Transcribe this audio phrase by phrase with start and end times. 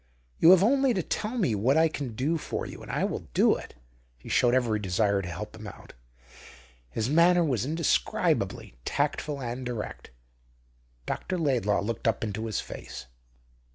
[0.39, 3.27] You have only to tell me what I can do for you, and I will
[3.35, 3.75] do it."
[4.17, 5.93] He showed every desire to help him out.
[6.89, 10.09] His manner was indescribably tactful and direct.
[11.05, 11.37] Dr.
[11.37, 13.05] Laidlaw looked up into his face.